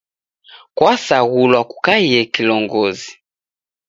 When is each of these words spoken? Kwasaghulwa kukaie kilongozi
Kwasaghulwa 0.75 1.61
kukaie 1.71 2.19
kilongozi 2.33 3.11